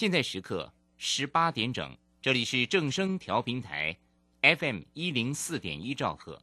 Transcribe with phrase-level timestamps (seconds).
[0.00, 3.94] 现在时刻十八点整，这里是正声调频台
[4.40, 6.40] ，FM 一零四点一兆赫，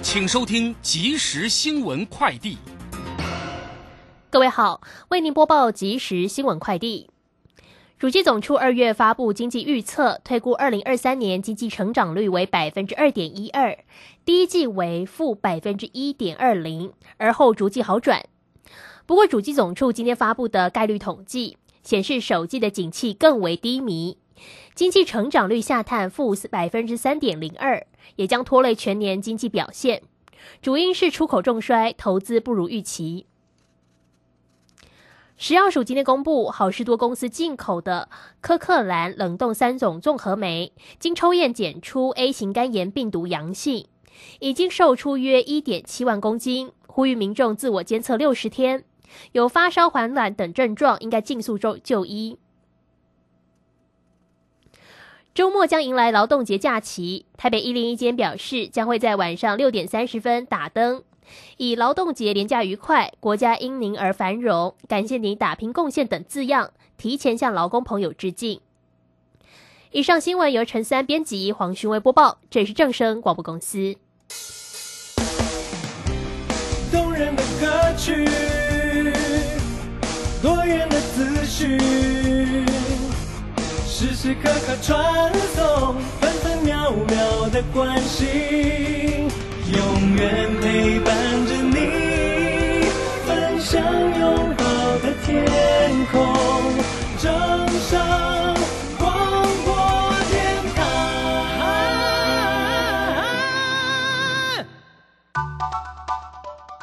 [0.00, 2.56] 请收听即时新闻快递。
[4.30, 4.80] 各位好，
[5.10, 7.10] 为您播报即时新闻快递。
[7.98, 13.78] 主机总处二月发布经济预测，推估二零二三年经济成长率为百分之二点一二，
[14.24, 18.24] 第一季为负百分之一点二零，而后逐季好转。
[19.04, 24.18] 不过，主机总处今天发布的概率统计显示，首季的景气更为低迷，
[24.74, 27.86] 经济成长率下探负百分之三点零二，
[28.16, 30.02] 也将拖累全年经济表现。
[30.62, 33.26] 主因是出口重衰，投资不如预期。
[35.36, 38.08] 食药署今天公布，好事多公司进口的
[38.40, 43.86] 科克兰冷冻三种综合酶，经抽验检出 A 型肝炎病毒阳性，
[44.40, 46.72] 已经售出约一点七万公斤。
[46.86, 48.82] 呼吁民众自我监测六十天，
[49.32, 52.38] 有发烧、缓暖等症状，应该尽速就就医。
[55.34, 61.04] 周末将迎来劳动节假期，台北一零一间表示，将会在晚上六点三十分打灯。
[61.58, 68.60] 以劳动节廉价愉快，国家因您而繁荣，感谢您打拼贡献等字样，提前向劳工朋友致敬。
[69.90, 73.96] 以上新闻由陈三编辑，黄勋威播报，这是正声广播公司。
[76.90, 78.24] 动人的歌曲，
[84.20, 88.26] 时时刻刻传送，分分秒秒的关心。
[89.72, 91.14] 永远陪伴
[91.46, 92.90] 着你，
[93.24, 94.64] 分享拥抱
[94.98, 95.46] 的天
[96.10, 96.20] 空，
[97.20, 97.30] 正
[97.78, 97.96] 声
[98.98, 99.72] 广播
[100.28, 100.34] 电
[100.74, 100.82] 台。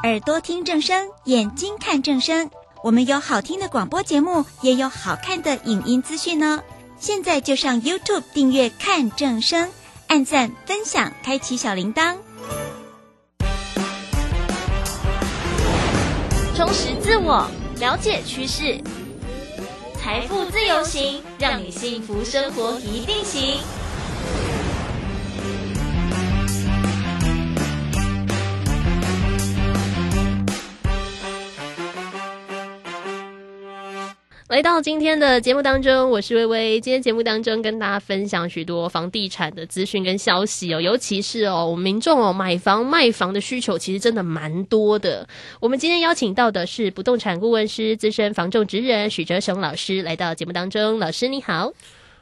[0.03, 2.49] 耳朵听正声，眼睛看正声。
[2.81, 6.63] 我们有好听的广播节目，也有好看的影音资讯呢。
[6.97, 9.69] 现在就上 YouTube 订阅看正声，
[10.07, 12.15] 按赞分享，开启小铃铛。
[16.55, 17.47] 充实自我，
[17.79, 18.79] 了解趋势，
[19.99, 23.59] 财富自由行，让你幸福生活一定行。
[34.55, 36.79] 来到今天的节目当中，我是微微。
[36.79, 45.27] 今天节目当中跟大家分享许多房地产的资讯跟消息哦，尤其是哦，我们民众哦买房卖房的需求其实真的蛮多的。
[45.59, 50.99] 我们今天邀请到的是不动产顾问师、资深房仲职人许哲雄老师来到节目当中。
[50.99, 51.73] 老师你好，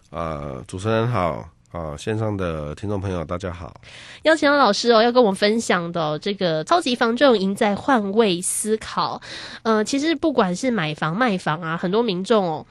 [0.10, 1.48] 呃，主持人好。
[1.74, 3.74] 啊，线上的听众朋友，大家好！
[4.22, 9.20] 邀请到老师哦，要跟我们分享的这个超级房仲赢在换位思考。
[9.64, 12.66] 呃，其实不管是买房卖房啊，很多民众哦。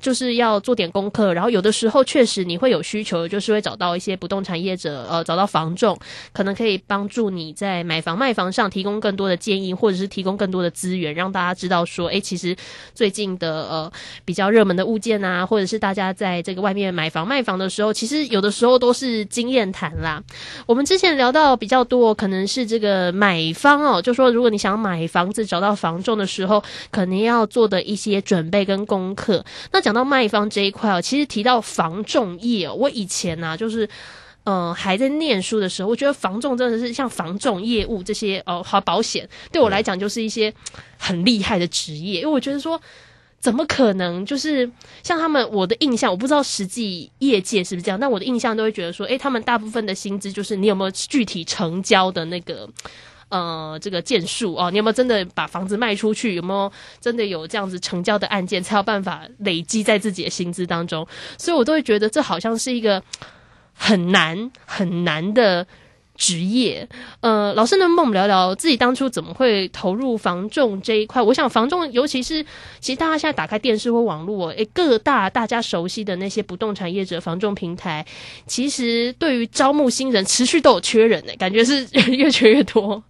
[0.00, 5.98] 就是要做点功课，然后有的时候确实你会有需求，就是会找到一些不动产业者，呃，找到房仲，
[6.32, 12.54] 可能可以帮助你在买房卖房上提供更多的建议，或者是提供更多的资源，让大家知道说，哎，其实
[12.94, 13.92] 最近的呃
[14.24, 20.22] 比较热门的物件啊，或者是大家在这个外面买房卖房的时候，其实有的时候都是经验谈啦。
[20.66, 29.42] 我们之前聊到比较多，可能是这个买方哦，就说如果你想买房子找到房仲的时候，可能要做的一些准备跟功课，
[29.72, 29.85] 那。
[29.86, 33.88] 讲到卖方这一块哦，其实提到房仲业，我以前呢，就是
[34.42, 40.52] 嗯还在念书的时候，我觉得房仲真的是像房仲业务这些哦，好保险对我来讲就是一些
[40.98, 42.80] 很厉害的职业，因为我觉得说
[43.38, 44.68] 怎么可能就是
[45.04, 52.68] 像他们，我的印象我不知道实际业界是不是这样，但我的印象都会觉得说，诶，他们大部分的薪资就是你有没有具体成交的那个。
[53.28, 56.34] 呃，这个件数哦，你有没有真的把房子卖出去？
[56.34, 56.70] 有没有
[57.00, 61.06] 真的有这样子成交的案件，才有办法累积在自己的薪资当中？
[61.36, 63.02] 所以我都会觉得这好像是一个
[63.72, 65.66] 很难很难的。
[66.16, 66.88] 职业，
[67.20, 71.22] 呃，老师能不能我们聊聊自己当初怎么会投入房仲这一块？
[71.22, 72.44] 我想房仲，尤其是
[72.80, 78.04] 其实大家现在打开电视或网络，诶，各大大家熟悉的那些不动产业者、房仲平台，
[78.46, 83.02] 其实对于招募新人，持续都有缺人呢，感觉是越缺越多。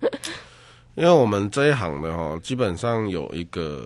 [0.96, 3.82] 因为我们这一行的哈，基本上有一个。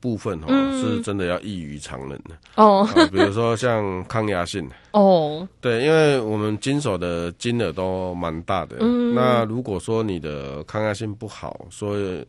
[0.00, 0.48] 部分哈
[0.80, 2.34] 是真的要异于常人的。
[2.56, 8.76] 哦，比如说像抗压性哦，对，因为我们经手的金额都蛮大的，
[9.14, 12.26] 那如果说你的抗压性不好，所以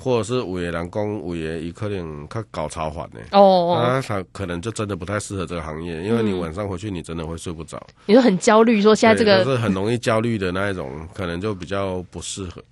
[0.00, 12.62] 或者是五爷人工五爷一可能他搞超缓呢哦，那他可能就真的不太适合这个行业，因为你晚上回去你真的会睡不着，你就很焦虑，说现在这个是很容易焦虑的那一种，可能就比较不适合。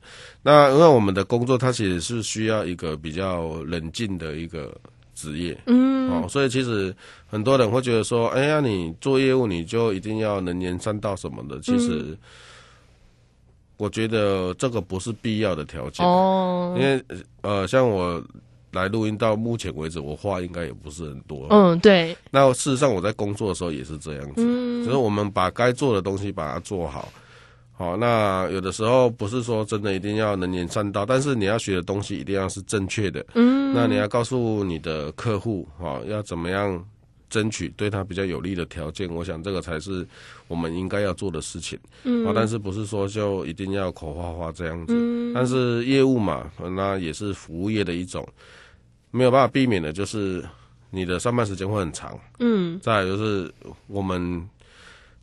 [0.42, 4.72] 那因为我们的工作，它其实是需要一个比较冷静的一个
[5.12, 5.58] 职业。
[5.66, 6.94] 嗯，哦，所以其实
[7.26, 11.58] 很多人会觉得说，哎呀，你做业务你就一定要能言善道什么的。
[11.60, 12.16] 其实，
[13.76, 16.04] 我觉得这个不是必要的条件。
[16.06, 17.02] 哦，因为
[17.42, 18.22] 呃，像我
[18.72, 21.46] 来录音到目前为止，我话应该也不是很多。
[21.50, 22.16] 嗯，对。
[22.30, 27.08] 那事实上我在工作的时候也是这样子，就是我们把该做的东西把它做好。
[27.78, 33.24] 好，那有的时候不是说真的一定要能言善道，但是你要学的东西一定要是正确的。
[33.34, 36.82] 嗯，那你要告诉你的客户，哈，要怎么样
[37.28, 39.08] 争取对他比较有利的条件？
[39.12, 40.06] 我想这个才是
[40.48, 41.78] 我们应该要做的事情。
[42.04, 44.92] 嗯，啊，但是不是说就一定要口花花这样子？
[44.96, 48.26] 嗯，但是业务嘛，那也是服务业的一种，
[49.10, 50.44] 没有办法避免的，就是
[50.90, 52.18] 你的上班时间会很长。
[52.38, 53.52] 嗯，再就是
[53.86, 54.48] 我们。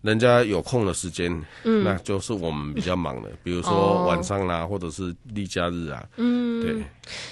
[0.03, 1.31] 人家有空的时间，
[1.63, 6.83] 嗯，那就是我们比较忙的，比如说晚上啦，或者是例假日啊，嗯，对。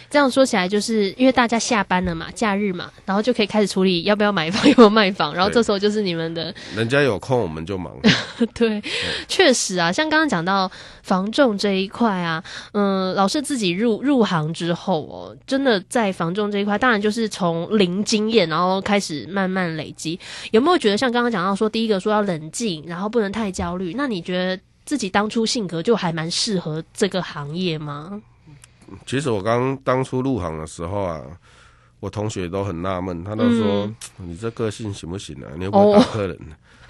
[0.09, 6.53] 这样说起来，就是因为大家下班了嘛，假日嘛，然后就可以开始处理要不要买房，有没有卖房，然后这时候就是你们的。
[6.75, 7.93] 人家有空，我们就忙。
[8.53, 8.81] 对，
[9.29, 10.69] 确实啊，像刚刚讲到
[11.03, 12.43] 房仲这一块啊，
[12.73, 20.19] 嗯，老师自己入入行之后哦，真的在房仲这一块，当然就是从零经验，然后开始慢慢累积。
[20.51, 23.93] 有没有觉得像刚刚讲到说，第一个说要冷静，然后不能太焦虑？
[23.95, 28.21] 那你觉得自己当初性格就还蛮适合这个行业吗？
[29.05, 31.21] 其实我刚当初入行的时候啊，
[32.01, 35.47] 我同学都很纳闷，他都说：“你这个性行不行啊？
[35.55, 36.37] 你会不会打客人？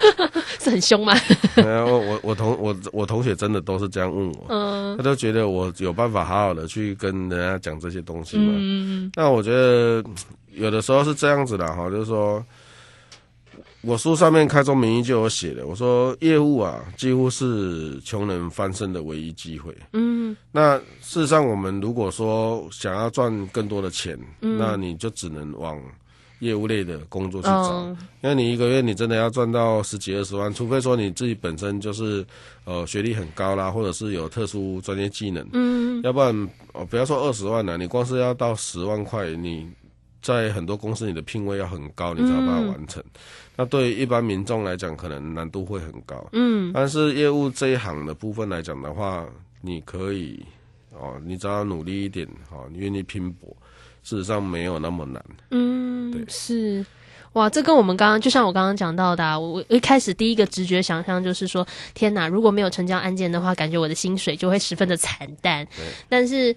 [0.58, 1.14] 是很凶吗？”
[1.54, 9.10] 然后我我同我我同学真的都是这样问我，他都觉得我有办法好好的去跟人家讲这些东西嘛。
[9.14, 10.02] 那我觉得
[10.50, 12.44] 有的时候是这样子的哈，就是说。
[13.82, 19.76] 我书上面开宗明义就有写的，我说业务啊，几乎是穷人翻身的唯一机会。
[19.92, 25.80] 嗯，那事实上，我们如果说想要赚更多的钱，那你就只能往
[26.38, 27.84] 业务类的工作去找。
[28.22, 32.24] 因为你一个月你真的要赚到十几二十万，除非说你自己本身就是
[32.64, 35.44] 呃学历很高啦，或者是有特殊专业技能。
[35.54, 39.68] 嗯，要不然哦，不要说二十万了，你光是要到十万块，你
[40.20, 43.02] 在很多公司你的聘位要很高，你才把它完成。
[43.54, 46.26] 那对于一般民众来讲，可能难度会很高。
[46.32, 49.26] 嗯，但是业务这一行的部分来讲的话，
[49.60, 50.42] 你可以
[50.90, 53.54] 哦，你只要努力一点，哦，你愿意拼搏，
[54.02, 55.22] 事实上没有那么难。
[55.50, 56.84] 嗯，对，是
[57.34, 65.66] 哇，这跟我们刚刚就像我刚刚讲到的，我一开始第一个直觉想象就是说，天哪，如果没有成交案件的话，感觉我的薪水就会十分的惨淡。
[66.08, 66.56] 但是。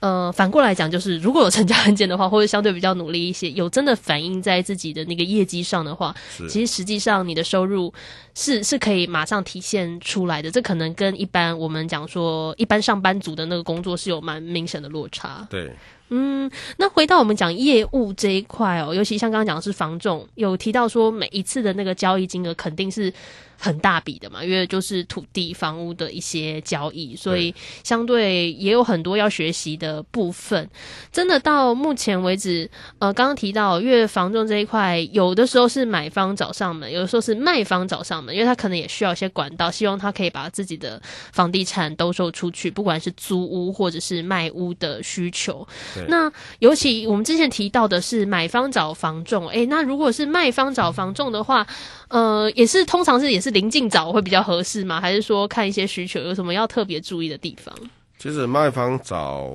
[0.00, 6.14] 呃，反过来讲，就是如果有成交案件的话，或者相对比较努力一些，有真的反映在自己的那个业绩上的话，
[6.48, 7.92] 其实实际上你的收入
[8.34, 10.50] 是是可以马上体现出来的。
[10.50, 15.46] 这可能跟一般我们讲说一般上班族的那个工作是有蛮明显的落差。
[15.50, 15.72] 对。
[16.08, 23.12] 嗯，那回到我们讲业务这一块哦，尤其像刚刚讲的是房仲，有提到说每一次的那个交易金额肯定是
[23.58, 30.68] 很大笔的嘛，因为就是土地、房屋的一些交易，所以相对也有很多要学习的部分。
[31.10, 41.00] 真的到目前为止，呃，刚刚提到，因为房仲这一块，有的时候是买方找上门，有的时候是卖方找上门，因为他可能也需要一些管道，希望他可以把自己的
[41.32, 45.66] 房地产兜售出去，不管是租屋或者是卖屋的需求。
[46.08, 51.66] 那尤其我们之前提到的是买方找房仲，哎，那如果是卖方找房仲的话，
[52.08, 55.00] 呃，也是通常是也是临近找会比较合适吗？
[55.00, 57.74] 还是说看一些需求有什么要特别注意的地方？
[58.18, 59.52] 其实卖方找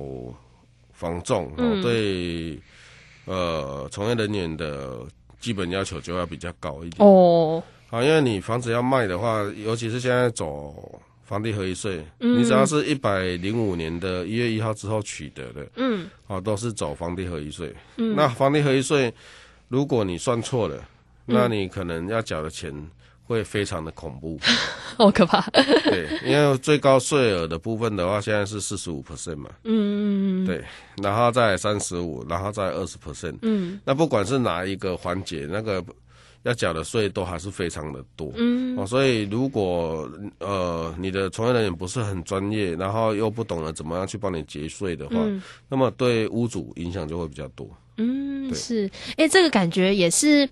[0.92, 1.50] 房仲，
[1.82, 2.58] 对，
[3.24, 4.98] 呃，从业人员的
[5.40, 7.62] 基本要求就要比较高一点哦。
[7.90, 11.00] 啊，因为你房子要卖的话，尤其是现在走。
[11.24, 17.74] 房地合一税，你只要是一百零五年的一月一号之后取得的，嗯，好，都是走房地合一税。
[17.96, 19.10] 嗯，那房地合一税，
[19.68, 20.76] 如果你算错了，
[21.26, 22.72] 那你可能要缴的钱
[23.24, 24.38] 会非常的恐怖，
[24.96, 25.40] 好可怕。
[25.50, 30.64] 对，因为最高税额的部分的话，现在是四十五 percent 嘛，嗯嗯嗯，对，
[31.02, 35.84] 然后再三十五，然后再二十 percent，嗯，那不管是哪一个环节，那个。
[36.44, 40.10] 要缴的税都还是非常的多，嗯，哦，所以如果
[40.40, 45.14] 呃你的从业人员不是很专业，然后又不懂得怎么样去帮你节税的话，
[45.68, 47.70] 那么对屋主影响就会比较多。
[47.96, 50.48] 嗯，是，哎，这个感觉也是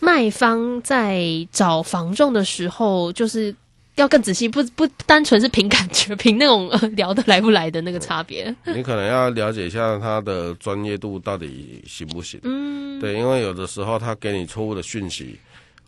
[0.00, 3.54] 卖方在找房仲的时候，就是。
[3.96, 8.52] 要更仔细，不不单纯是凭感觉，凭那种聊得来不来的那个差别。
[8.64, 12.40] 你可能要了解一下他的专业度到底行不行。
[12.42, 15.38] 嗯，对，因为有的时候他给你错误的讯息，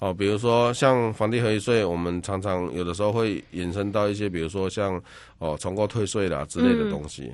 [0.00, 5.02] 哦，比如说像房地合一税，我们常常有的时候会衍生到一些，比如说像
[5.38, 7.32] 哦重购退税啦之类的东西。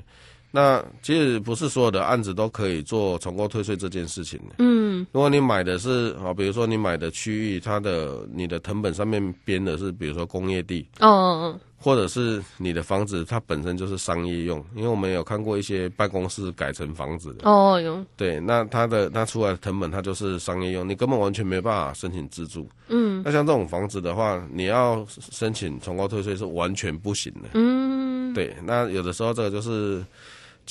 [0.50, 4.40] 那其实不是所有的案子都可以做重购退税这件事情。
[4.58, 4.80] 嗯。
[4.90, 30.04] 嗯，如果你买的是啊，比如说你买的区域，它的你的成本上面编的是，比如说工业地，哦，或者是你的房子它本身就是商业用，因为我们有看过一些办公室改成房子的，哦，有，对，那它的它出来的成本它就是商业用，你根本完全没办法申请自住，嗯，那像这种房子的话，你要申请重购退税是完全不行的，嗯，对，那有的时候这个就是。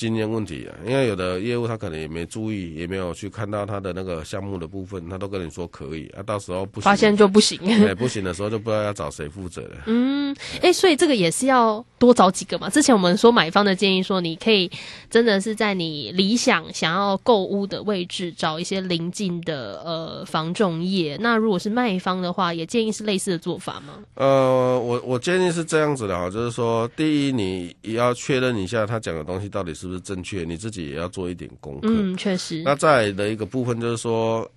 [0.00, 7.60] 经验问题啊，因为有的业务他可能也没注意，也没有去看到他的那个项目的部分，他都跟你说可以啊，到时候不发现就不行，
[7.98, 9.82] 不行的时候就不知道要找谁负责了。
[9.84, 12.70] 嗯，哎，所以这个也是要多找几个嘛。
[12.70, 14.70] 之前我们说买方的建议说，你可以
[15.10, 21.18] 真的是在你理想想要购屋的位置找一些邻近的呃房仲业。
[21.20, 23.98] 那如果是卖方的话，也建议是类似的做法吗？
[24.14, 29.89] 呃，我我建议是这样子的哈，就是说，第一你也要确认一下他讲的东西到底是。
[29.90, 31.88] 是正确，你自己也要做一点功课。
[31.90, 32.62] 嗯，确实。
[32.64, 34.50] 那再的一个部分就是说，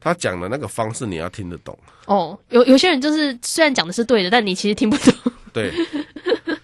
[0.00, 1.78] 他讲的那个方式你要听得懂。
[2.06, 5.14] 哦，有有些人就是虽然讲的是对的，但你其实听不懂。
[5.52, 5.72] 对，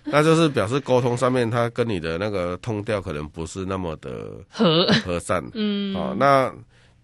[0.05, 5.43] 那就是表示沟通上面他跟你的那个通调可能不是那么的和和善。
[5.55, 6.53] 嗯，好，那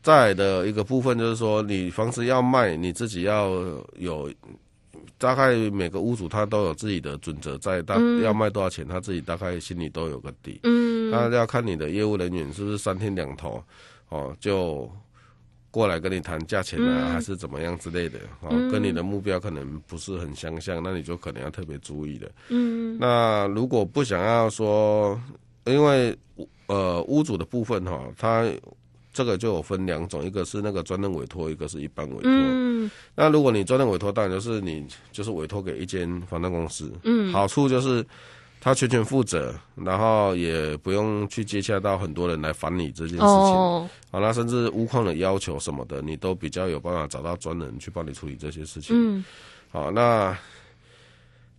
[0.02, 3.50] 再的一个部分就是说，你房子要卖，你自己要
[3.97, 4.30] 有。
[5.21, 10.61] 大概每个屋主他都有自己的准则在，他要卖多少钱，他自己大概心里都有个底。
[10.62, 13.62] 嗯，那要看你的业务人员是不是三天两头，
[14.09, 14.91] 哦，就
[15.71, 18.19] 过来跟你谈价钱啊，还是怎么样之类的。
[18.41, 22.33] 哦，跟你的目标可能不是很相像，那你就可能要特别注意的。
[22.49, 25.21] 嗯，那如果不想要说，
[25.67, 26.17] 因为
[26.67, 28.50] 呃屋主的部分哈，他。
[29.12, 32.23] 这个就有分两种，一个是那个专任委托，一个是一般委托。
[32.25, 36.93] 嗯，那如果你专任委托，当然就是你就是委托给一间房贷公司。
[37.02, 38.05] 嗯，好处就是
[38.61, 43.26] 他全权负责，然后也不用去接洽到很多人来烦你这件事情。
[43.26, 48.95] 哦，好，那甚至屋况的要求什么的，你都比较有办法找到专人去帮你处理这些事情。
[48.95, 49.25] 嗯，
[49.71, 50.37] 好，那。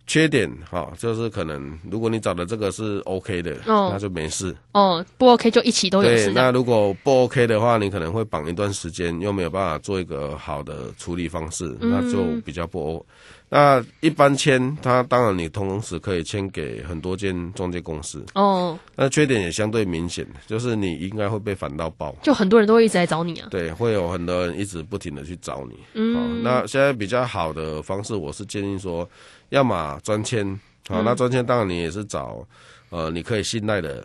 [0.06, 4.54] 缺点哈，就是可能如果你找的这个是 OK 的，那就没事。
[4.72, 6.32] 哦，不 OK 就一起都有事。
[6.34, 13.06] 那如果不 OK 的话，你可能会绑一段时间，又没有办法做一个好的处理方式，那就比较不 O。
[13.48, 18.24] 那一般签，他当然你同时可以签给很多间中介公司。
[18.34, 22.16] 哦，那缺点也相对明显，就是你应该会被反到爆。
[22.22, 23.48] 就很多人都会一直来找你啊。
[23.50, 25.78] 对，会有很多人一直不停的去找你。
[25.92, 29.08] 嗯，那现在比较好的方式，我是建议说。
[29.52, 32.42] 要么专签，好，那专签当然你也是找，
[32.88, 34.02] 呃，你可以信赖的，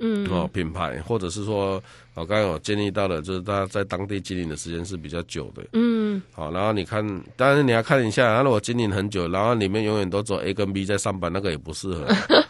[0.00, 1.80] 嗯，哦，品牌，或者是说，
[2.14, 12.04] 我刚刚有建议到的，就是他在当地经营的时间是比较久的，嗯，好，然后你看，当然你要看一下，他如果经营很久，然后里面永远都走 A 跟 B 在上班，那个也不适合。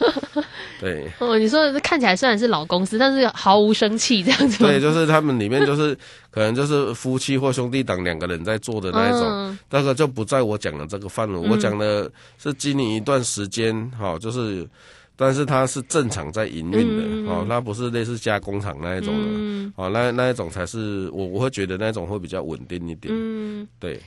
[0.80, 4.62] 对哦，你说看起来虽然是老公司，但是毫无生气这样子。
[4.64, 5.96] 对，就是他们里面就是
[6.30, 11.48] 可能就是夫妻或兄弟党两个人在做的那一种，那个就不在我讲的这个范围。
[11.48, 12.08] 我讲的
[12.38, 14.64] 是经营一段时间，哈，就是，
[15.16, 23.12] 但是它是正常在营运的，哦，那不是类似加工厂那一种的，哦，那那一种才是我我会觉得那种会比较稳定一点。
[23.12, 24.00] 嗯，对。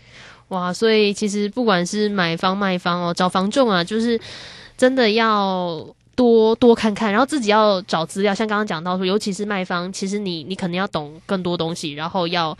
[0.47, 4.17] 哇，所以其实不管是买方卖方哦，找房仲啊，就是
[4.77, 5.85] 真的要。
[6.15, 12.55] 多多看看，然后自己要找资料，像刚刚讲到说，尤其是卖方，其实你你可能要懂更多东西，然后要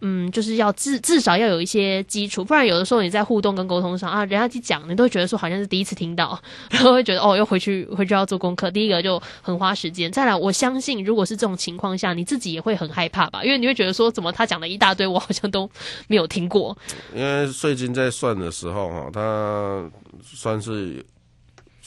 [0.00, 6.40] 嗯，就是要至至少要有一些基础，不然有的时候你在互动跟沟通上啊，人家去讲，你都会觉得说好像是第一次听到，
[6.70, 10.10] 然后会觉得哦，又回去回去要做功课，第一个就很花时间。
[10.12, 15.68] 再来，我相信如果是这种情况下，你自己也会很害怕吧，因为你会觉得说，怎么他讲了一大堆，我好像都
[16.06, 16.76] 没有听过。
[17.14, 19.90] 因为税金在算的时候哈，他
[20.22, 21.04] 算是。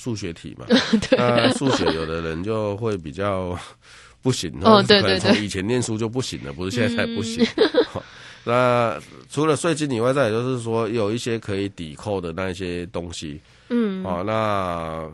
[0.01, 0.65] 数学题嘛，
[1.15, 3.55] 那数学有的人就会比较
[4.23, 7.45] 不行，哦，对对对，从以前念书就不行了，不是现在才不行。
[8.43, 13.39] 那除了税金以外，再也就是说有一些可以抵扣的那一些东西，
[13.69, 15.07] 嗯，啊，那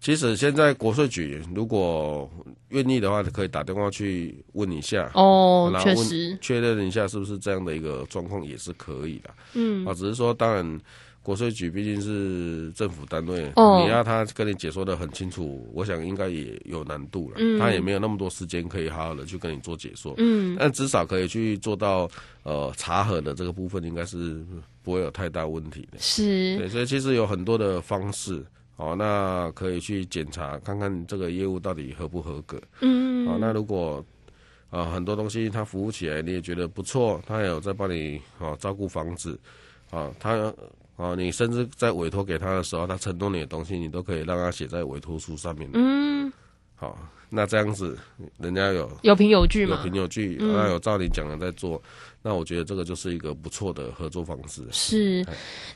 [0.00, 2.30] 其实现在国税局如果
[2.68, 6.38] 愿意的话，可以打电话去问一下，哦，确实。
[6.40, 10.80] 确认一下是不是这样的一个状况也是可以的，嗯，啊，只是说当然。
[11.22, 17.36] 国税局毕竟是政府单位，你要他跟你解说的很清楚，我想应该也有难度了。
[17.60, 20.12] 他也没有那么多时间可以好好的去跟你做解说。
[20.18, 22.10] 嗯，但至少可以去做到
[22.42, 24.44] 呃查核的这个部分，应该是
[24.82, 25.98] 不会有太大问题的。
[26.00, 32.60] 是，对，所以其实有很多的方式，哦，那可以去检查看看这个业务到底合不合格。
[32.80, 34.04] 嗯，好，那如果
[34.70, 39.38] 啊很多东西他服务起来你也觉得不错，他也有在帮你啊照顾房子，
[39.92, 40.52] 啊他。
[40.96, 45.68] 哦，你甚至在委托给他的时候，他承诺你的东西，你都可以让他写在委托书上面。
[45.72, 46.32] 嗯，
[46.76, 46.96] 好，
[47.34, 47.98] 那这样子
[48.38, 49.76] 人家有有凭有据嘛？
[49.78, 51.82] 有凭有据，那有照你讲的在做。
[52.24, 54.62] 那我觉得这个就是一个不错的合作方式。
[54.70, 55.26] 是，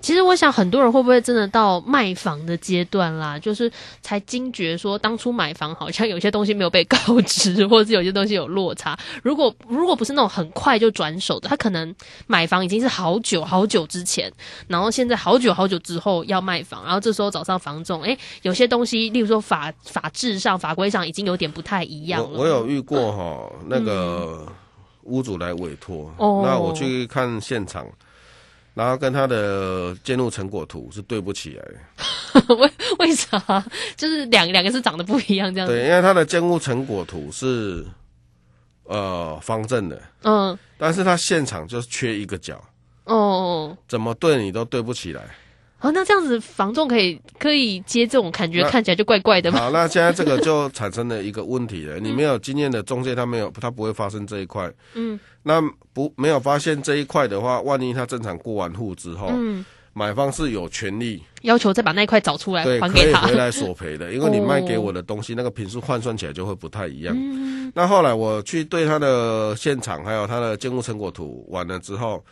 [0.01, 3.69] 其实我想很多人会不会真的到卖房的阶段啦，就是
[4.01, 8.97] 才惊觉说当初买房好像有些东西没有被告知，或者是有些东西有落差。
[9.25, 11.93] 如果如果不是那种很快就转手的，他可能
[12.29, 14.33] 买房已经是好久好久之前，
[14.69, 22.39] 然后现在好久好久之后要卖房，然后这时候找上房仲，哎，有些东西，例如说法法制上、法规上已经有点不太一样了。
[22.39, 24.47] 我有遇过哈，那个。
[25.09, 27.87] 屋主来委托，那我去看现场，
[28.75, 31.77] 然后跟他的建筑成果图是对不起来的。
[32.57, 33.65] 为为啥？
[33.97, 35.69] 就是两两个是长得不一样这样。
[35.69, 37.87] 对，因为他的建筑成果图是
[38.83, 42.61] 呃方正的，嗯，但是他现场就是缺一个角，
[43.05, 45.23] 哦，怎么对你都对不起来。
[45.79, 49.59] 哦，那这样子房仲可以可以接这种感觉，看起来就怪怪的吗？
[49.59, 51.99] 好，那现在这个就产生了一个问题了。
[52.01, 54.73] 你没有经验的中介，他没有，他不会发生这一块。
[54.95, 55.61] 嗯，那
[55.93, 64.15] 不没有发现这一块的话，万一他正常过完户之后，嗯，买方是有权利要求再把那一块找出来还给他，回来索赔的。
[64.15, 67.15] 因为你卖给我的东西，那个平数换算起来就会不太一样。
[67.17, 72.25] 嗯，那后来我去对他的现场还有他的建筑成果图完了之后，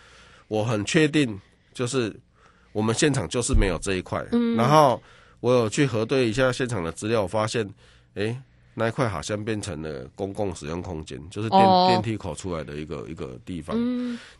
[0.48, 1.38] 我很确定
[1.74, 2.10] 就是。
[2.74, 4.20] 我们现场就是没有这一块，
[4.56, 5.00] 然后
[5.38, 7.64] 我有去核对一下现场的资料，我发现，
[8.14, 8.36] 哎，
[8.74, 13.76] 那一块好像变成了公共使用空间，就是电电梯口出来的一个一个地方。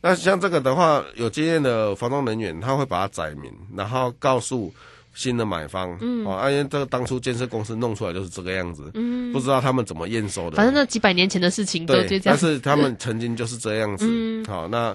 [0.01, 4.75] 那像这个的话，有经验的房东人员他会把它载明，然后告诉
[5.15, 5.93] 新的买方，
[6.27, 8.91] 啊，因为这个当初建设公司弄出来就是这个样子，
[9.33, 10.57] 不知道他们怎么验收的。
[10.57, 12.23] 反正那几百年前的事情都这样。
[12.25, 14.05] 但是他们曾经就是这样子，
[14.51, 14.93] 好那。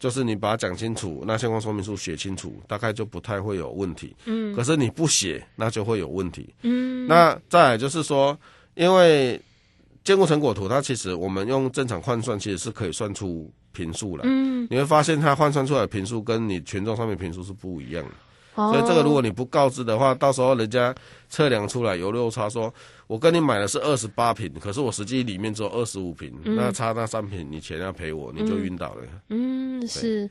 [0.00, 4.16] 就是你把它讲清楚，那相关说明书写清楚，大概就不太会有问题。
[4.24, 6.52] 嗯，可是你不写，那就会有问题。
[6.62, 8.36] 嗯，那再来就是说，
[8.74, 9.38] 因为
[10.02, 14.22] 建构成果图，它其实我们用正常换算，其实是可以算出频数了。
[14.26, 18.10] 嗯，你会发现它换算出来的频数跟你权重上面频数是不一样的。
[18.68, 20.94] 所以这个如果你不告知的话，到时候人家
[21.28, 22.72] 测量出来有落差，说
[23.06, 29.02] 我跟你买的是二十八瓶，可是我实际里面只有二十五瓶，那差那三瓶，你钱要赔我，你就晕倒了。
[29.28, 30.28] 嗯，是，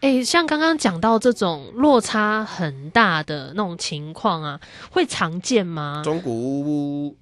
[0.00, 6.02] 哎，像刚刚讲到这种落差很大的那种情况啊，会常见吗？
[6.04, 7.16] 中古屋。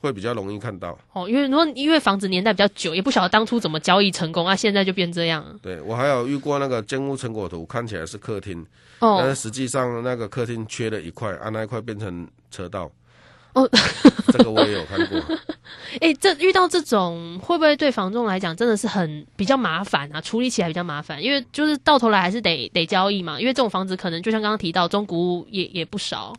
[0.00, 5.44] 会比较容易看到哦，因为如果因为房子年代比较久，也不晓得当初怎么交易成功啊，现在就变这样。
[5.62, 8.64] 对我还有遇过那个建屋成果图，看起来是客厅，
[9.00, 12.90] 哦，但是实际上那个客厅缺了一块，啊，那一块变成车道。
[13.52, 13.68] 哦，
[14.32, 15.20] 这个我也有看过。
[16.00, 20.20] 哎，这遇到这种会不会对房仲来讲真的是很比较麻烦啊？
[20.20, 23.40] 处理起来比较麻烦，因为就是到头来还是得得交易嘛。
[23.40, 26.32] 因为这种房子可能就像刚刚提到，中古屋也也不少。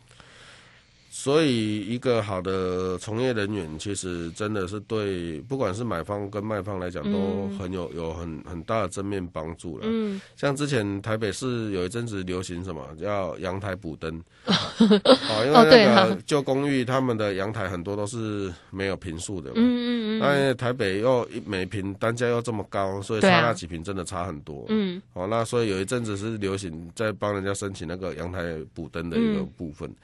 [1.14, 9.84] 所以，一个好的从业人员，其实真的是对不管是买方跟卖方来讲，都很有有很很大的正面帮助了。
[9.86, 19.50] 嗯，像之前台北市有一阵子流行什么叫阳台补灯， 哦，因为那个旧公寓他们的阳台很多都是没有平数的。
[19.50, 20.18] 嗯嗯嗯。
[20.18, 24.64] 那台北又每平单价又这么高，所以差那几平真的差很多。
[24.70, 25.00] 嗯。
[25.12, 29.94] 哦，那所以有一阵子是流行在帮人家申请那个阳台补灯的一个部分。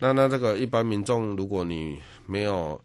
[0.00, 2.80] 那那这个一般民众，如果你没有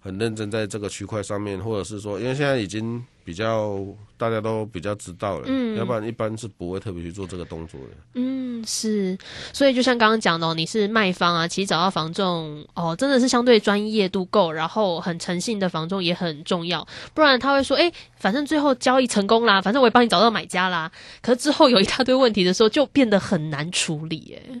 [0.00, 3.78] 很认真在这个区块上面，或者是说，因为现在已经比较
[4.16, 7.86] 大家都比较知道了，嗯，要不然一般是不会特别去做这个动作的。
[8.14, 9.16] 嗯，是，
[9.52, 16.84] 所以就像刚刚讲的，你是卖方啊，其实找到房仲哦，真的是相对专业度够，然后很诚信的房仲也很重要，
[17.14, 24.60] 不然他会说，哎，反正最后交易成功啦，反正我也帮你找到买家啦，可是之后有一大堆问题的时候，就变得很难处理，哎。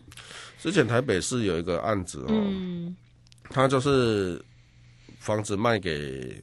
[0.62, 2.94] 之前台北市有一个案子哦，
[3.50, 4.40] 他就是
[5.18, 6.40] 房子卖给。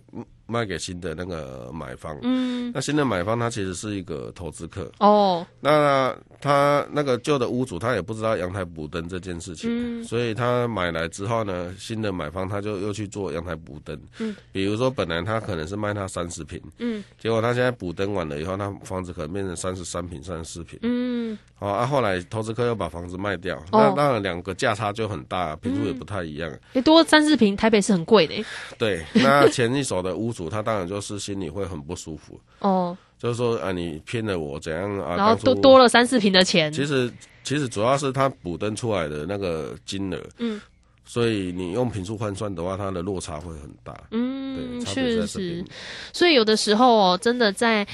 [0.49, 4.91] 卖给新的那个买方，嗯，那新的买方他其实是一个投资客。
[4.99, 9.69] 哦，那他那个旧的屋主他也不知道阳台补灯这件事情，
[10.01, 10.03] 嗯。
[10.03, 28.43] 所以他买来之后呢，新的买方他就又去做阳台补灯，嗯，比如说本来他可能是卖他三十平，嗯，结果他现在补灯完了以后，那房子可能变成三十三平、三十四平，嗯，好啊，后来投资客又把房子卖掉，那当然两个价差就很大，平数也不太一样，你多三四平，台北是很贵的，
[28.77, 30.29] 对，那前一手的屋。
[30.39, 35.17] 主他当然就是心里会很不舒服哦，就是说啊，你骗了我怎样啊？
[35.17, 36.71] 然后多多了三四瓶的钱。
[36.71, 37.11] 其实
[37.43, 40.61] 其实主要是他补登出来的那个金额，嗯，
[41.03, 43.93] 所以你用平数换算的话，它的落差会很大。
[44.11, 45.65] 嗯，确实。
[46.13, 47.85] 所以有的时候哦，真的在。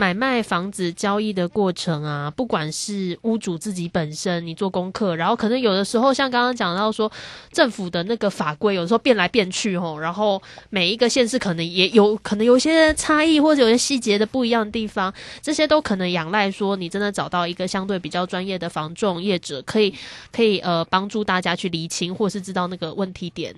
[0.00, 7.12] 买卖房子交易的过程啊，不管是屋主自己本身，你做功课，然后可能有的时候像刚刚讲到说，
[7.52, 19.94] 政府的那个法规有时候变来变去吼，然后每一个县市可能也有可能有一些差异，或者有些细节的不一样的地方，这些都可能仰赖说你真的找到一个相对比较专业的房仲业者，可以
[20.32, 23.54] 可以呃帮助大家去厘清，或是知道那个问题点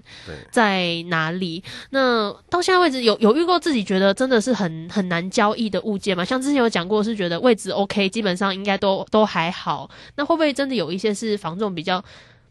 [0.50, 1.62] 在哪里。
[1.90, 6.24] 那到现在为止，有有遇过自己觉得真的是很很难交易的物件吗？
[6.32, 9.90] 像之前有讲过，是觉得位置 OK，基本上应该都都还好。
[10.16, 12.02] 那会不会真的有一些是房仲比较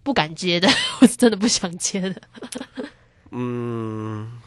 [0.03, 0.67] 不敢接的，
[0.99, 2.21] 或是真的不想接的？
[3.33, 4.39] 嗯，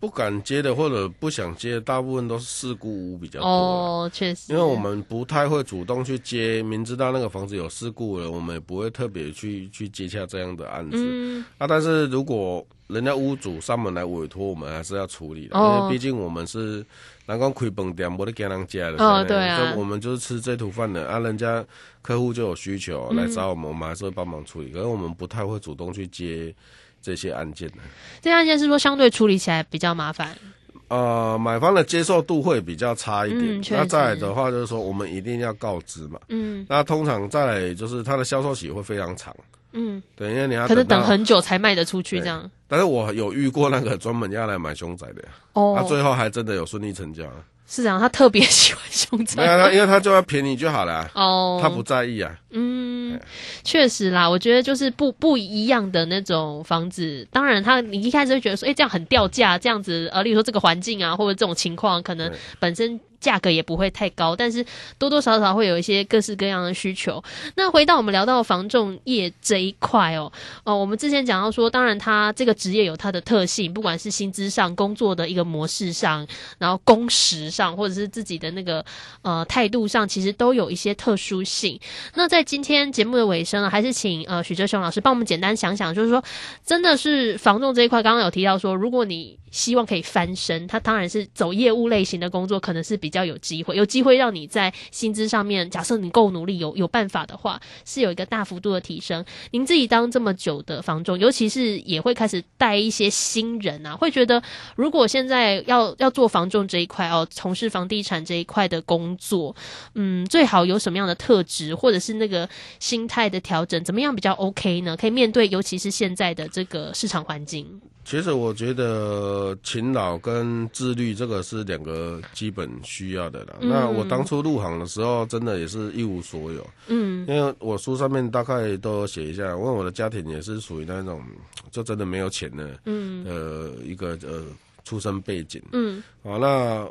[0.00, 3.48] 不敢接的或者不想接，大部分都是事故屋比较多。
[3.48, 10.96] 哦，确实，因为我们不太会主动去接，明知道那个房子有事故了，我们也不会特别去去接洽这样的案子。
[10.98, 16.84] 嗯，啊，但是如果人家屋主上门来委托，我们还是要处理的，因为毕竟我们是。
[17.28, 21.18] 南光亏本店，没得给人家的，哦，对啊，我们就是吃这土饭的啊。
[21.18, 21.64] 人家
[22.00, 24.70] 客户就有需求来找我们，我们还是会帮忙处理。
[24.70, 26.54] 可是我们不太会主动去接
[27.02, 27.78] 这些案件的。
[28.20, 30.38] 这案件是说相对处理起来比较麻烦。
[30.86, 33.60] 呃，买方的接受度会比较差一点。
[33.72, 36.20] 那再来的话，就是说我们一定要告知嘛。
[36.28, 36.64] 嗯。
[36.68, 39.34] 那通常再来就是它的销售期会非常长。
[39.72, 42.50] 嗯，对，因为你要可能等很久才卖得出去这样。
[42.68, 47.24] 但是我有遇过那个专门要来买凶宅的，哦，他最后还真的有顺利成交。
[47.68, 49.42] 是这样，他特别喜欢凶宅。
[49.42, 51.10] 没有他，因为他就要便宜就好了。
[51.14, 52.32] 哦，他不在意啊。
[52.50, 53.20] 嗯，
[53.64, 57.26] 确实啦，我觉得就是不不一样的那种房子。
[57.32, 62.98] 当然，他你一开始会觉得说，哎，这样很掉价，这样子，呃，例如说这个环境啊，或者这种情况，可能本身。
[63.20, 64.64] 价格也不会太高，但是
[64.98, 67.22] 多多少少会有一些各式各样的需求。
[67.54, 70.32] 那回到我们聊到房仲业这一块哦，
[70.64, 76.26] 哦，我们之前讲到说，当然它这个职业有它的特性，不管是薪资上、工作的一个模式上，
[76.58, 78.84] 然后工时上，或者是自己的那个
[79.22, 81.78] 呃态度上，其实都有一些特殊性。
[82.14, 86.22] 那在今天节目的尾声呢，还是请呃许哲雄老师帮我们简单想想，就是说，
[86.64, 99.24] 真的是房仲这一块，刚刚有提到说，如果你希望可以翻身，他当然是走业务类型的工作，可能是比较有机会，有机会让你在薪资上面，假设你够努力，有有办法的话，是有一个大幅度的提升。
[99.52, 104.42] 您自己当这么久的房仲，尤其是也会开始带一些新人啊，会觉得
[104.76, 109.56] 如果现在要要做房仲这一块哦，从事房地产这一块的工作，
[109.94, 112.46] 嗯，最好有什么样的特质，或者是那个
[112.78, 114.94] 心态的调整，怎么样比较 OK 呢？
[114.96, 117.80] 可以面对，尤其是现在的这个市场环境。
[118.04, 123.54] 其实我觉得勤劳跟自律这个是两个基本需要的啦。
[123.60, 126.66] 那我当初入行的时候，真的也是一无所有。
[126.86, 131.22] 嗯，因为我书上面大概都写一下，因为我的家庭也是属于那种
[131.70, 134.44] 就真的没有钱的，嗯，呃，一个呃
[134.84, 135.62] 出生背景。
[135.72, 136.88] 嗯，好，那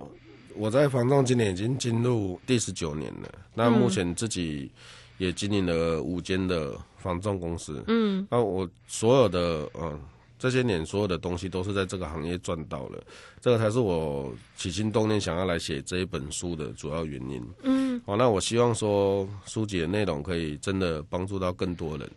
[0.56, 3.30] 我在房仲今年已经进入第十九年了。
[3.54, 4.70] 那目前自己
[5.18, 7.84] 也经营了五间的房仲公司。
[7.88, 10.00] 嗯，那我所有的嗯。
[10.38, 13.02] 这些年所有的东西都是在这个行业赚到了，
[13.42, 17.44] 这个才是我起心动念想要来写这一本书的主要原因。
[17.64, 22.10] 嗯，好，那我希望说书籍的内容可以真的帮助到更多人。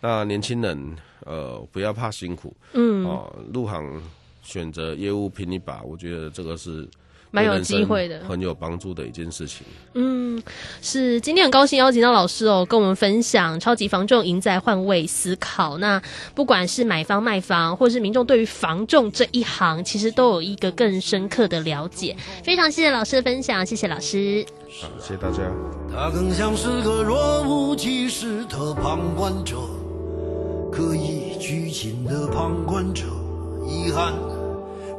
[0.00, 2.56] 那年轻人，呃，不要怕辛苦。
[2.72, 4.02] 嗯，哦，入行
[4.42, 6.88] 选择业务拼一把，我觉得这个是。
[7.36, 9.66] 蛮有机会的，很有帮助的一件事情。
[9.92, 10.42] 嗯，
[10.80, 15.76] 是今天很高兴邀请到老师哦，跟我们分享超级房仲赢在换位思考。
[15.78, 16.00] 那
[16.34, 22.16] 不管是买方卖房，或是民众对于房仲这一行，其实都有一个更深刻的了解。
[22.42, 24.44] 非常谢谢老师的分享，谢谢老师。
[24.80, 25.38] 好，谢谢大家。
[25.92, 29.56] 他更像是个若无其事的旁观者，
[30.72, 33.04] 刻意拘谨的旁观者，
[33.66, 34.12] 遗憾。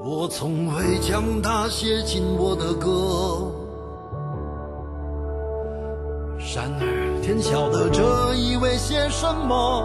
[0.10, 3.52] 我从未将它写进我的歌。
[6.56, 9.84] 然而天晓得这意味些什么。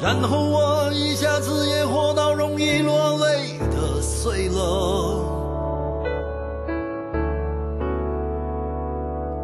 [0.00, 5.20] 然后我一下子也活到容易落泪的岁了。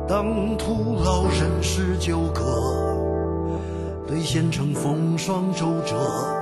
[0.09, 2.43] 当徒劳人事纠葛，
[4.07, 6.38] 兑现成风霜周折。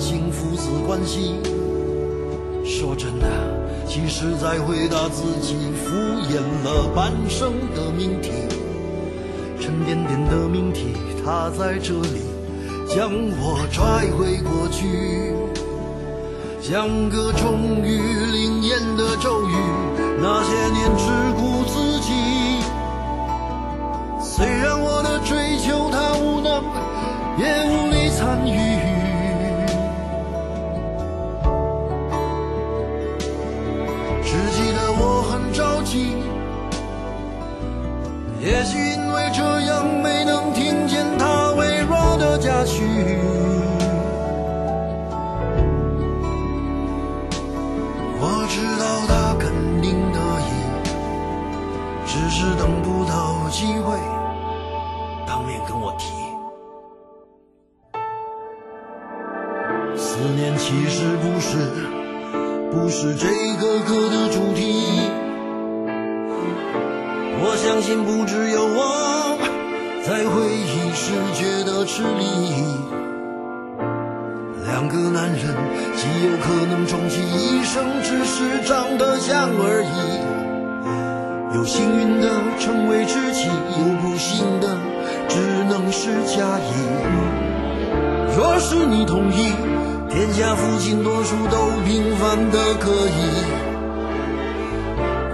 [0.00, 1.36] 性父子关系。
[2.64, 3.26] 说真的，
[3.86, 5.90] 其实在回答自己敷
[6.28, 8.30] 衍了半生的命题。
[9.60, 12.22] 沉甸甸的命题，它在这里
[12.88, 15.34] 将我拽回过去，
[16.62, 17.98] 像个终于
[18.32, 19.54] 灵验的咒语。
[20.22, 21.04] 那些年只
[21.36, 22.10] 顾自己，
[24.22, 26.62] 虽然我的追求他无能，
[27.38, 28.89] 也无力参与。
[35.90, 36.14] 记
[38.40, 38.99] 也许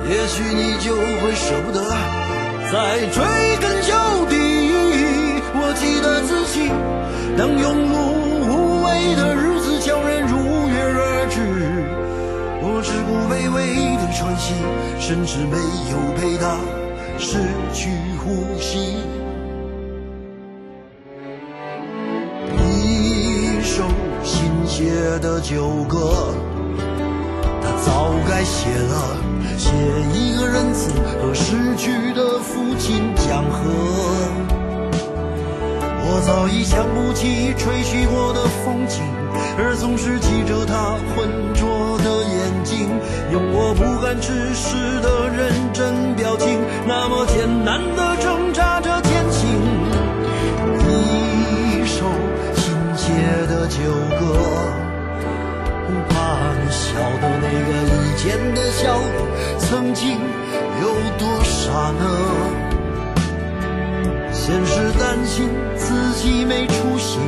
[0.09, 1.83] 也许你就会舍不得
[2.71, 3.25] 再追
[3.61, 3.92] 根究
[4.29, 4.35] 底。
[5.59, 6.69] 我记得自己，
[7.37, 7.95] 当庸碌
[8.47, 8.51] 无
[8.85, 11.35] 为的日子悄然如约而至，
[12.62, 14.55] 我只顾卑微的喘息，
[15.01, 15.57] 甚至没
[15.90, 16.57] 有陪他
[17.19, 17.38] 失
[17.73, 17.90] 去
[18.23, 18.97] 呼吸。
[22.59, 23.83] 一首
[24.23, 26.35] 新写的旧歌，
[27.87, 29.16] 早该写了，
[29.57, 29.70] 写
[30.12, 30.90] 一个仁慈
[31.22, 33.62] 和逝去的父亲讲和。
[36.03, 39.05] 我早已想不起吹嘘过的风景，
[39.57, 42.90] 而总是记着他浑浊的眼睛，
[43.31, 49.46] 用我不敢直视的认真表情，那么艰难的挣扎着前行。
[50.83, 52.03] 一首
[52.57, 53.07] 亲切
[53.46, 53.79] 的旧
[54.18, 54.86] 歌。
[56.70, 57.70] 笑的那个
[58.05, 59.00] 以前的笑，
[59.59, 60.18] 曾经
[60.81, 62.05] 有多傻呢？
[64.33, 67.18] 先是担心自己没出息，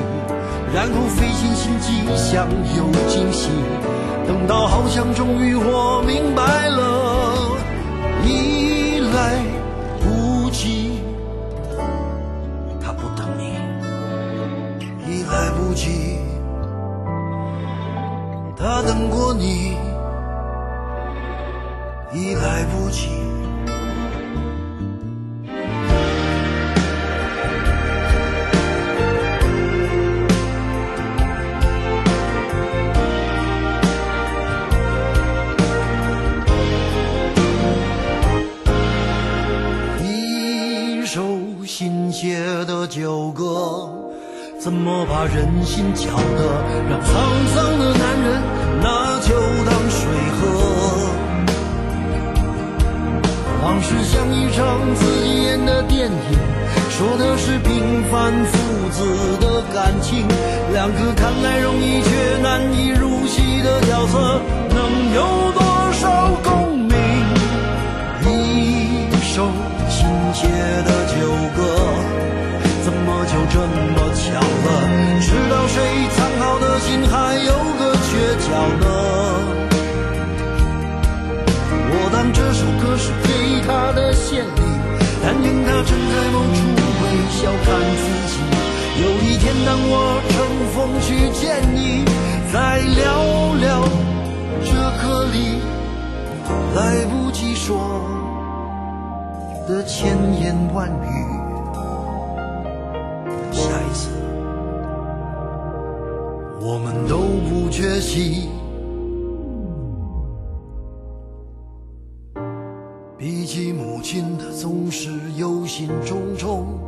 [0.72, 3.48] 然后费尽心机想有惊喜，
[4.26, 7.56] 等到好像终于我明白了，
[8.24, 8.57] 一
[18.98, 19.76] 他等过你，
[22.12, 23.08] 已来不及。
[40.02, 41.22] 一首
[41.64, 43.94] 新写的旧歌。
[44.60, 47.06] 怎么把人心搅得让沧
[47.54, 47.64] 桑
[60.78, 65.60] 两个看来容易却难以入戏的角色，能有多
[65.92, 66.94] 少共鸣？
[68.22, 69.50] 一首
[69.90, 70.46] 亲切
[70.86, 71.18] 的旧
[71.56, 71.58] 歌。
[72.84, 74.66] 怎么就这么巧了？
[75.20, 75.82] 知道谁
[76.14, 78.46] 藏好的心还有个缺角
[78.78, 78.86] 呢？
[81.90, 83.28] 我当这首歌是给
[83.66, 84.62] 他的献礼，
[85.24, 86.56] 但愿他正在某处
[87.02, 87.66] 微笑看
[87.98, 88.38] 自己。
[89.00, 90.20] 有一天当我
[90.58, 92.04] 乘风去见你，
[92.52, 93.80] 再聊聊
[94.64, 95.60] 这歌里
[96.74, 98.02] 来不及说
[99.68, 101.06] 的千言万语。
[103.52, 104.10] 下一次
[106.60, 107.18] 我们都
[107.48, 108.48] 不缺席，
[113.16, 116.87] 比起母亲的总是忧心忡忡。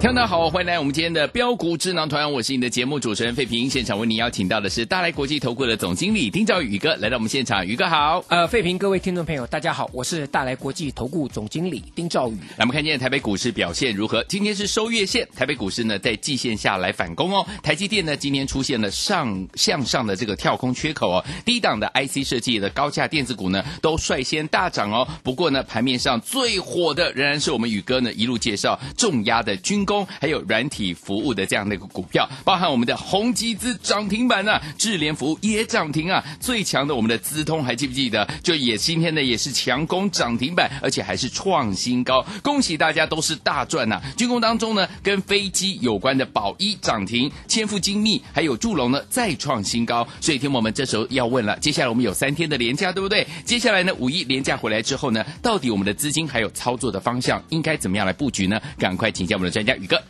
[0.00, 3.68] 听众好，欢迎来我们今天的标股智囊团，我是你的节目主持人费平。
[3.68, 8.24] 现场为您邀请到的是大来国际投顾的总经理丁兆宇哥来到我们现场，宇哥好。
[8.28, 12.32] 呃，费平，各位听众朋友，大家好，我是大来国际投顾总经理丁兆宇。
[12.56, 14.24] 来，我们看今天台北股市表现如何？
[14.24, 17.46] 今天是收月线，台北股市呢在季线下来反攻哦。
[17.62, 25.06] 台积电呢今天出现了上向上的这个跳空缺口哦，低档的 IC 设计的高价电子股呢都率先大涨哦。
[25.22, 29.84] 不过呢，盘面上最火的仍然是我们宇哥呢一路介绍重压的军。
[29.90, 38.24] 工还有软体服务的这样的一个股票，包含我们的宏基资涨停板呢，智联服务也涨停啊，最强的我们的资通还记不记得？
[38.40, 44.00] 就也今天呢也是强攻涨停板，而且还是创新高，恭喜大家都是大赚呐！
[44.16, 53.26] 军工当中呢，跟飞机有关的宝一涨停，千富精密还有祝龙呢再创新高，所以听我们这时候要问了，接下来我们有三天的连假，对不对？
[53.44, 58.60] 接下来呢五一连假回来之后呢，到底我们的资金还有操作的方向应该怎么样来布局呢？
[58.78, 59.74] 赶快请教我们的专家。
[59.80, 60.00] 宇哥，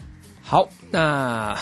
[0.42, 1.56] 好，那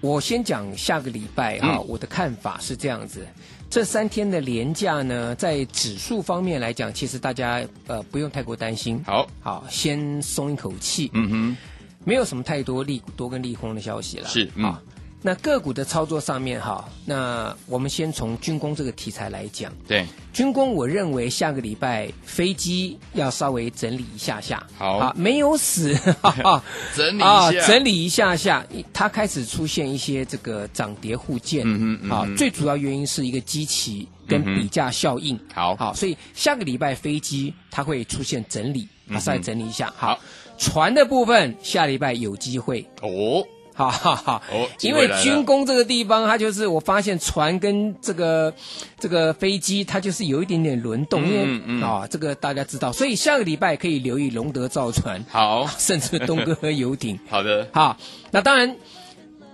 [0.00, 3.24] 我先讲下个礼拜啊，我的看法是这样子。
[3.70, 9.00] 这三天的廉价呢，在指数方面来讲，其实大家呃不用太过担心。
[9.06, 11.08] 好，好，先松一口气。
[11.14, 11.56] 嗯哼，
[12.04, 14.28] 没有什么太多利多跟利空的消息了。
[14.28, 14.82] 是啊。
[15.24, 19.72] 那个股的操作上面哈，那我们先从军工这个题材来讲。
[19.86, 24.66] 对，军工我认为下个礼拜飞机要稍微整理一下下。
[24.76, 25.96] 好，没有死，
[26.96, 31.62] 整理啊，整理一下下，它开始出现一些这个涨跌互见。
[31.64, 35.38] 嗯嗯好，最主要原因是一个机器跟比价效应。
[35.54, 38.88] 好，好，所以下个礼拜飞机它会出现整理，
[39.20, 39.92] 稍微整理一下。
[39.96, 40.18] 好，
[40.58, 43.46] 船的部分下礼拜有机会哦。
[43.74, 44.42] 好好好，
[44.80, 48.52] 因为军工这个地方，它就是我发现船跟这个
[48.98, 57.96] 这个飞机，它就是有一点点轮动，因为啊，这个大家知道，所以下个礼拜可以留意龙德造船，好， 甚至东哥和游艇， 好的，好，
[58.30, 58.76] 那当然，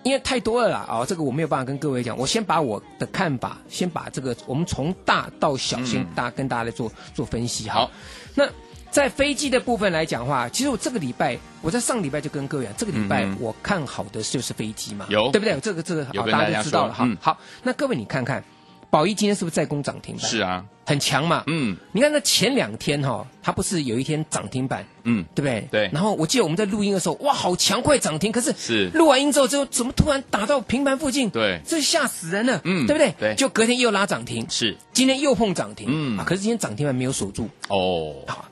[0.03, 7.91] 因为太多了啦，啊，这个我没有办法跟各位讲，我先把我的看法，先把这个我们从大到小，先大跟大家来做做分析，好，
[8.35, 8.45] 那。
[8.91, 15.59] 在飞机的部分来讲的话，其实我这个礼拜，我在上礼拜就跟各位讲，这个礼拜我看好的就是飞机嘛，有对不对？
[15.61, 17.09] 这个这个好，大家都知道了哈。
[17.21, 18.43] 好，那各位你看看，
[18.91, 20.25] 宝一今天是不是在攻涨停板？
[20.25, 21.45] 是啊，很强嘛。
[21.47, 24.85] 嗯，你看那前两天哈，它不是有一天涨停板？
[25.05, 25.69] 嗯，对不对？
[25.71, 25.91] 对。
[25.93, 28.33] 然后我记得我们在录音的时候，哇，好强，快涨停！
[28.33, 31.29] 可是是录完音之后，就怎么突然打到平盘附近？
[31.29, 32.61] 对，这吓死人了。
[32.65, 33.15] 嗯，对不对？
[33.21, 33.35] 对。
[33.35, 34.77] 就隔天又拉涨停，是。
[34.95, 37.49] 今天又碰涨停，嗯啊，可是今天涨停板没有锁住。
[37.69, 38.47] 哦，好。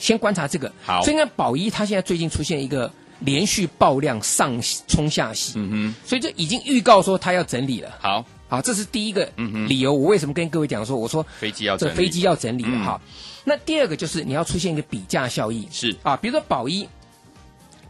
[0.00, 1.02] 先观察这个，好。
[1.02, 7.96] 所以呢，宝一它现在最近出现一个连续爆量上冲下洗，嗯哼，所以这已经预告说它要整理了。
[8.00, 9.30] 好，好，这是第一个
[9.68, 9.92] 理由。
[9.92, 13.00] 我为什么跟各位讲说，我说飞机要这飞机要整理了哈？
[13.44, 16.88] 那第二个就是你要出现一个比价效益，是啊，比如说宝一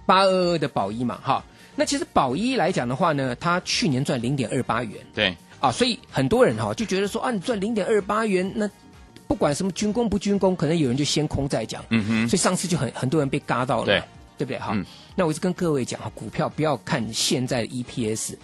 [0.04, 1.44] 八二二的宝一嘛，哈，
[1.76, 8.68] 那其实宝一来讲的话呢，它去年赚零点二八元，对啊，所以很多人哈就觉得说啊，你赚零点二八元那。
[9.30, 14.02] 不管什么军工不军工，可能有人就先空再讲，嗯哼，所以上次就很很多人被嘎到了，对。
[14.36, 14.58] 对不对？
[14.58, 14.74] 哈，
[15.14, 18.36] 那我就跟各位讲哈，股票不要看现在的 EPS，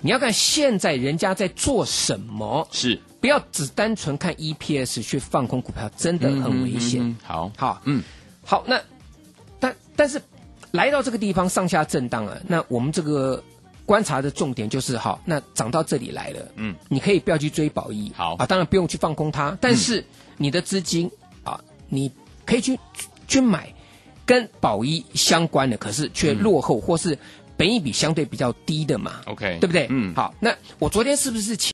[0.00, 2.98] 你要看现在人家在做什么，是。
[3.20, 7.14] 不要只单纯看 EPS 去放空股票，真的很危险。
[7.22, 8.02] 好，好，嗯，
[8.42, 8.80] 好，那
[9.60, 10.22] 但但是
[10.70, 13.44] 来到这个地方上下震荡啊，那我们这个
[13.84, 18.36] 观察的重点就是好，那涨到这里来了，嗯，你可以不要去追宝一，好。
[18.36, 20.02] 啊，当然不用去放空它，但是。
[20.36, 21.10] 你的资金
[21.44, 22.10] 啊，你
[22.44, 22.78] 可以去
[23.28, 23.72] 去买
[24.24, 27.16] 跟保一相关的，可是却落后或是
[27.56, 29.86] 本一比相对比较低的嘛？OK，对不对？
[29.90, 31.70] 嗯，好，那我昨天是不是请